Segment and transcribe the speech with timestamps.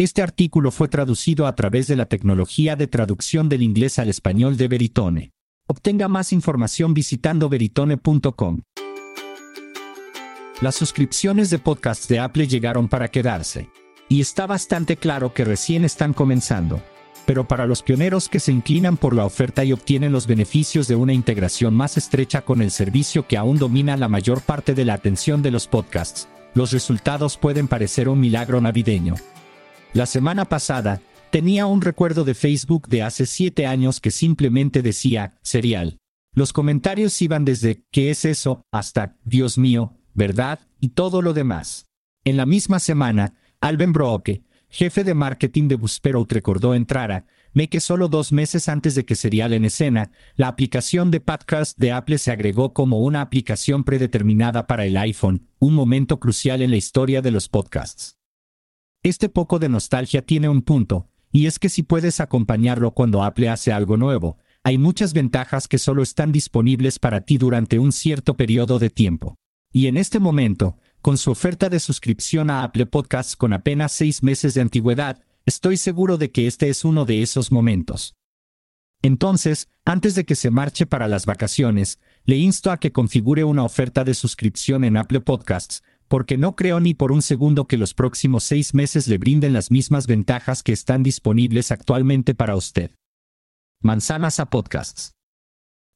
[0.00, 4.56] Este artículo fue traducido a través de la tecnología de traducción del inglés al español
[4.56, 5.32] de Veritone.
[5.66, 8.62] Obtenga más información visitando veritone.com.
[10.62, 13.68] Las suscripciones de podcasts de Apple llegaron para quedarse.
[14.08, 16.82] Y está bastante claro que recién están comenzando.
[17.26, 20.96] Pero para los pioneros que se inclinan por la oferta y obtienen los beneficios de
[20.96, 24.94] una integración más estrecha con el servicio que aún domina la mayor parte de la
[24.94, 29.16] atención de los podcasts, los resultados pueden parecer un milagro navideño.
[29.92, 35.38] La semana pasada, tenía un recuerdo de Facebook de hace siete años que simplemente decía,
[35.42, 35.98] serial.
[36.32, 40.60] Los comentarios iban desde, ¿qué es eso?, hasta, Dios mío, ¿verdad?
[40.80, 41.86] y todo lo demás.
[42.24, 47.80] En la misma semana, Alben Broke, jefe de marketing de Buzzsprout recordó entrara, me que
[47.80, 52.18] solo dos meses antes de que Serial en escena, la aplicación de podcast de Apple
[52.18, 57.22] se agregó como una aplicación predeterminada para el iPhone, un momento crucial en la historia
[57.22, 58.19] de los podcasts.
[59.02, 63.48] Este poco de nostalgia tiene un punto, y es que si puedes acompañarlo cuando Apple
[63.48, 68.36] hace algo nuevo, hay muchas ventajas que solo están disponibles para ti durante un cierto
[68.36, 69.36] periodo de tiempo.
[69.72, 74.22] Y en este momento, con su oferta de suscripción a Apple Podcasts con apenas seis
[74.22, 78.16] meses de antigüedad, estoy seguro de que este es uno de esos momentos.
[79.00, 83.64] Entonces, antes de que se marche para las vacaciones, le insto a que configure una
[83.64, 87.94] oferta de suscripción en Apple Podcasts, porque no creo ni por un segundo que los
[87.94, 92.90] próximos seis meses le brinden las mismas ventajas que están disponibles actualmente para usted.
[93.80, 95.12] Manzanas a Podcasts.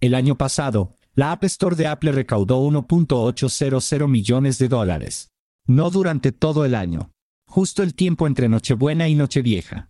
[0.00, 5.30] El año pasado, la App Store de Apple recaudó 1.800 millones de dólares.
[5.68, 7.12] No durante todo el año.
[7.46, 9.89] Justo el tiempo entre Nochebuena y Nochevieja.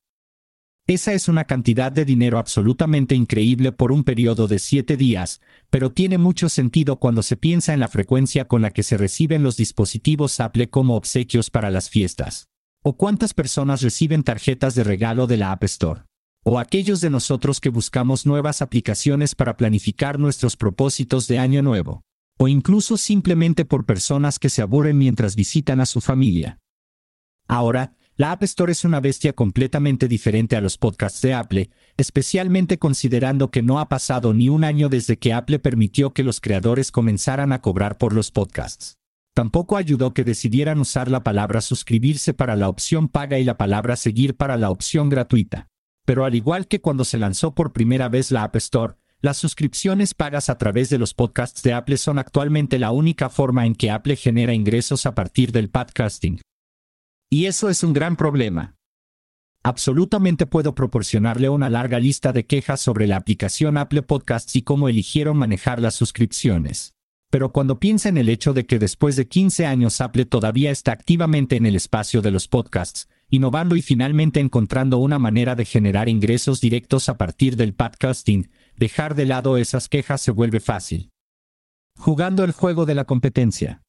[0.90, 5.92] Esa es una cantidad de dinero absolutamente increíble por un periodo de siete días, pero
[5.92, 9.56] tiene mucho sentido cuando se piensa en la frecuencia con la que se reciben los
[9.56, 12.48] dispositivos Apple como obsequios para las fiestas.
[12.82, 16.02] O cuántas personas reciben tarjetas de regalo de la App Store
[16.42, 22.02] o aquellos de nosotros que buscamos nuevas aplicaciones para planificar nuestros propósitos de año nuevo,
[22.36, 26.58] o incluso simplemente por personas que se aburren mientras visitan a su familia.
[27.46, 32.78] Ahora, la App Store es una bestia completamente diferente a los podcasts de Apple, especialmente
[32.78, 36.92] considerando que no ha pasado ni un año desde que Apple permitió que los creadores
[36.92, 38.98] comenzaran a cobrar por los podcasts.
[39.32, 43.96] Tampoco ayudó que decidieran usar la palabra suscribirse para la opción paga y la palabra
[43.96, 45.68] seguir para la opción gratuita.
[46.04, 50.12] Pero al igual que cuando se lanzó por primera vez la App Store, las suscripciones
[50.12, 53.90] pagas a través de los podcasts de Apple son actualmente la única forma en que
[53.90, 56.38] Apple genera ingresos a partir del podcasting.
[57.32, 58.74] Y eso es un gran problema.
[59.62, 64.88] Absolutamente puedo proporcionarle una larga lista de quejas sobre la aplicación Apple Podcasts y cómo
[64.88, 66.94] eligieron manejar las suscripciones.
[67.30, 70.90] Pero cuando piensa en el hecho de que después de 15 años Apple todavía está
[70.90, 76.08] activamente en el espacio de los podcasts, innovando y finalmente encontrando una manera de generar
[76.08, 81.10] ingresos directos a partir del podcasting, dejar de lado esas quejas se vuelve fácil.
[81.96, 83.82] Jugando el juego de la competencia.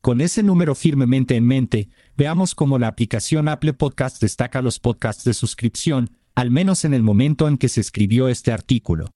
[0.00, 5.24] Con ese número firmemente en mente, veamos cómo la aplicación Apple Podcast destaca los podcasts
[5.24, 9.10] de suscripción, al menos en el momento en que se escribió este artículo.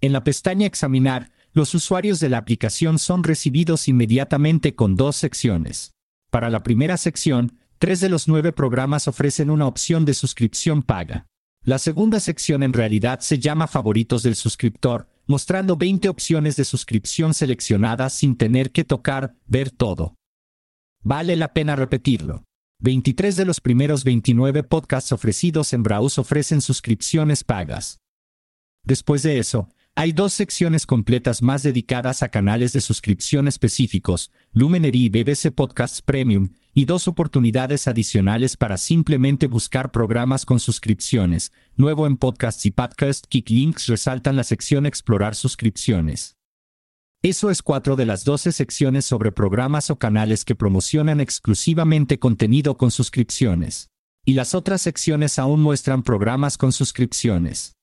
[0.00, 5.90] En la pestaña Examinar, los usuarios de la aplicación son recibidos inmediatamente con dos secciones.
[6.30, 11.26] Para la primera sección, tres de los nueve programas ofrecen una opción de suscripción paga.
[11.64, 17.34] La segunda sección en realidad se llama Favoritos del suscriptor, mostrando 20 opciones de suscripción
[17.34, 20.14] seleccionadas sin tener que tocar, ver todo.
[21.02, 22.44] Vale la pena repetirlo.
[22.80, 27.98] 23 de los primeros 29 podcasts ofrecidos en Browse ofrecen suscripciones pagas.
[28.84, 35.06] Después de eso, hay dos secciones completas más dedicadas a canales de suscripción específicos, Luminary
[35.06, 41.50] y BBC Podcasts Premium, y dos oportunidades adicionales para simplemente buscar programas con suscripciones.
[41.74, 46.37] Nuevo en Podcasts y Podcast Kick Links resaltan la sección Explorar suscripciones.
[47.22, 52.76] Eso es cuatro de las doce secciones sobre programas o canales que promocionan exclusivamente contenido
[52.76, 53.90] con suscripciones.
[54.24, 57.74] Y las otras secciones aún muestran programas con suscripciones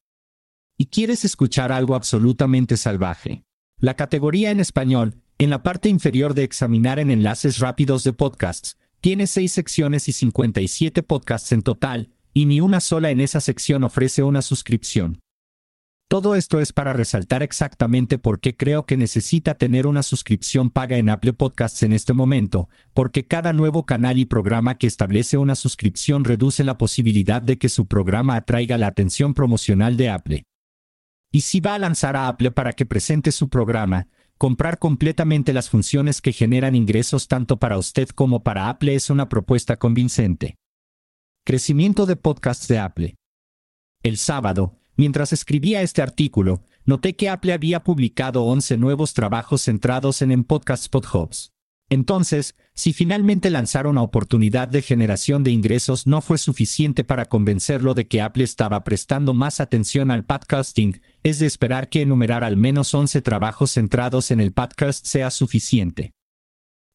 [0.78, 3.44] y quieres escuchar algo absolutamente salvaje.
[3.80, 8.78] La categoría en español, en la parte inferior de examinar en enlaces rápidos de podcasts,
[9.02, 13.84] tiene seis secciones y 57 podcasts en total, y ni una sola en esa sección
[13.84, 15.20] ofrece una suscripción.
[16.08, 20.98] Todo esto es para resaltar exactamente por qué creo que necesita tener una suscripción paga
[20.98, 25.56] en Apple Podcasts en este momento, porque cada nuevo canal y programa que establece una
[25.56, 30.44] suscripción reduce la posibilidad de que su programa atraiga la atención promocional de Apple.
[31.32, 35.72] Y si va a lanzar a Apple para que presente su programa, comprar completamente las
[35.72, 40.56] funciones que generan ingresos tanto para usted como para Apple es una propuesta convincente.
[41.44, 43.16] Crecimiento de podcasts de Apple.
[44.04, 50.22] El sábado, mientras escribía este artículo, noté que Apple había publicado 11 nuevos trabajos centrados
[50.22, 51.52] en, en Podcast Podhubs.
[51.90, 57.94] Entonces, si finalmente lanzar una oportunidad de generación de ingresos no fue suficiente para convencerlo
[57.94, 62.58] de que Apple estaba prestando más atención al podcasting, es de esperar que enumerar al
[62.58, 66.14] menos 11 trabajos centrados en el podcast sea suficiente.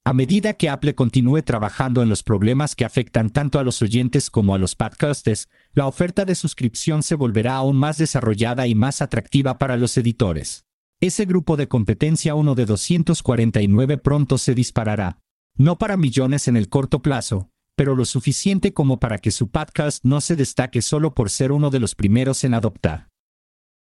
[0.05, 4.31] A medida que Apple continúe trabajando en los problemas que afectan tanto a los oyentes
[4.31, 9.03] como a los podcasters, la oferta de suscripción se volverá aún más desarrollada y más
[9.03, 10.65] atractiva para los editores.
[11.01, 15.19] Ese grupo de competencia 1 de 249 pronto se disparará.
[15.57, 20.05] No para millones en el corto plazo, pero lo suficiente como para que su podcast
[20.05, 23.09] no se destaque solo por ser uno de los primeros en adoptar.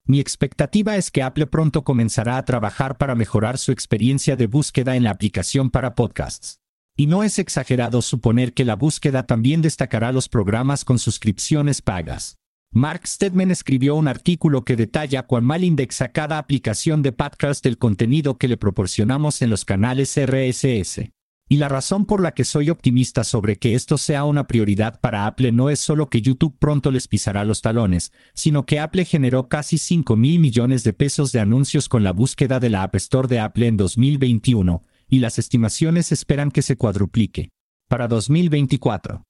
[0.06, 4.96] Mi expectativa es que Apple pronto comenzará a trabajar para mejorar su experiencia de búsqueda
[4.96, 6.60] en la aplicación para podcasts.
[6.98, 12.38] Y no es exagerado suponer que la búsqueda también destacará los programas con suscripciones pagas.
[12.74, 17.78] Mark Stedman escribió un artículo que detalla cuán mal indexa cada aplicación de podcast el
[17.78, 21.12] contenido que le proporcionamos en los canales RSS.
[21.50, 25.26] Y la razón por la que soy optimista sobre que esto sea una prioridad para
[25.26, 29.50] Apple no es solo que YouTube pronto les pisará los talones, sino que Apple generó
[29.50, 33.28] casi 5 mil millones de pesos de anuncios con la búsqueda de la App Store
[33.28, 34.82] de Apple en 2021,
[35.12, 37.50] y las estimaciones esperan que se cuadruplique.
[37.90, 39.24] Para 2024.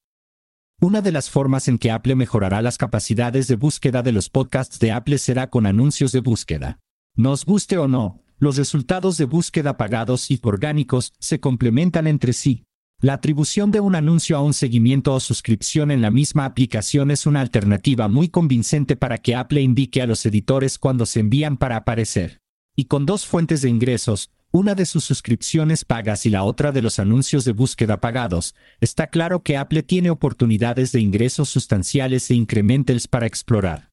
[0.79, 4.79] Una de las formas en que Apple mejorará las capacidades de búsqueda de los podcasts
[4.79, 6.79] de Apple será con anuncios de búsqueda.
[7.15, 12.63] Nos guste o no, los resultados de búsqueda pagados y orgánicos se complementan entre sí.
[12.99, 17.25] La atribución de un anuncio a un seguimiento o suscripción en la misma aplicación es
[17.25, 21.77] una alternativa muy convincente para que Apple indique a los editores cuando se envían para
[21.77, 22.39] aparecer.
[22.75, 26.81] Y con dos fuentes de ingresos, una de sus suscripciones pagas y la otra de
[26.81, 32.35] los anuncios de búsqueda pagados, está claro que Apple tiene oportunidades de ingresos sustanciales e
[32.35, 33.89] incrementals para explorar.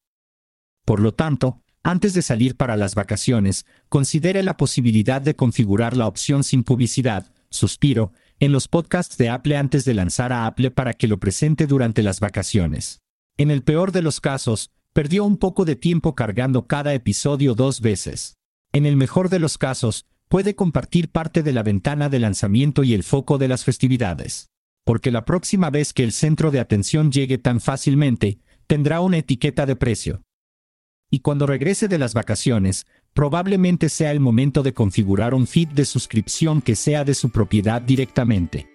[0.84, 6.08] Por lo tanto, antes de salir para las vacaciones, considere la posibilidad de configurar la
[6.08, 10.92] opción sin publicidad, suspiro, en los podcasts de Apple antes de lanzar a Apple para
[10.94, 13.00] que lo presente durante las vacaciones.
[13.36, 17.80] En el peor de los casos, perdió un poco de tiempo cargando cada episodio dos
[17.80, 18.34] veces.
[18.72, 22.94] En el mejor de los casos, puede compartir parte de la ventana de lanzamiento y
[22.94, 24.50] el foco de las festividades.
[24.84, 29.66] Porque la próxima vez que el centro de atención llegue tan fácilmente, tendrá una etiqueta
[29.66, 30.22] de precio.
[31.10, 35.86] Y cuando regrese de las vacaciones, probablemente sea el momento de configurar un feed de
[35.86, 38.68] suscripción que sea de su propiedad directamente.